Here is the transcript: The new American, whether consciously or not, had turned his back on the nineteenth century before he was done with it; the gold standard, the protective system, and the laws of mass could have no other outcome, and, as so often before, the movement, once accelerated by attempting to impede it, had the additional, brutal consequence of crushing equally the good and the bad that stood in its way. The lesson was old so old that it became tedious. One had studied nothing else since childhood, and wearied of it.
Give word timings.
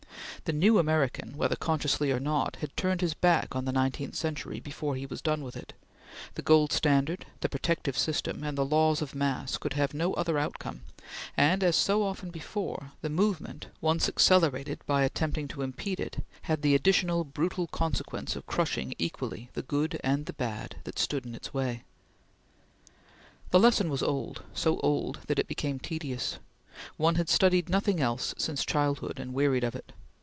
The 0.45 0.53
new 0.57 0.79
American, 0.79 1.37
whether 1.37 1.55
consciously 1.55 2.11
or 2.11 2.19
not, 2.19 2.55
had 2.57 2.75
turned 2.75 3.01
his 3.01 3.13
back 3.13 3.55
on 3.55 3.65
the 3.65 3.71
nineteenth 3.71 4.15
century 4.15 4.59
before 4.59 4.95
he 4.95 5.05
was 5.05 5.21
done 5.21 5.43
with 5.43 5.55
it; 5.55 5.73
the 6.33 6.41
gold 6.41 6.71
standard, 6.71 7.27
the 7.41 7.47
protective 7.47 7.95
system, 7.95 8.43
and 8.43 8.57
the 8.57 8.65
laws 8.65 9.03
of 9.03 9.13
mass 9.13 9.59
could 9.59 9.73
have 9.73 9.93
no 9.93 10.15
other 10.15 10.39
outcome, 10.39 10.81
and, 11.37 11.63
as 11.63 11.75
so 11.75 12.01
often 12.01 12.31
before, 12.31 12.91
the 13.01 13.09
movement, 13.09 13.67
once 13.81 14.09
accelerated 14.09 14.81
by 14.87 15.03
attempting 15.03 15.47
to 15.49 15.61
impede 15.61 15.99
it, 15.99 16.25
had 16.41 16.63
the 16.63 16.73
additional, 16.73 17.23
brutal 17.23 17.67
consequence 17.67 18.35
of 18.35 18.47
crushing 18.47 18.95
equally 18.97 19.51
the 19.53 19.61
good 19.61 20.01
and 20.03 20.25
the 20.25 20.33
bad 20.33 20.75
that 20.85 20.97
stood 20.97 21.23
in 21.23 21.35
its 21.35 21.53
way. 21.53 21.83
The 23.51 23.59
lesson 23.59 23.91
was 23.91 24.01
old 24.01 24.41
so 24.55 24.79
old 24.79 25.19
that 25.27 25.37
it 25.39 25.47
became 25.47 25.77
tedious. 25.77 26.39
One 26.97 27.13
had 27.15 27.29
studied 27.29 27.69
nothing 27.69 27.99
else 27.99 28.33
since 28.39 28.65
childhood, 28.65 29.19
and 29.19 29.35
wearied 29.35 29.63
of 29.63 29.75
it. 29.75 29.93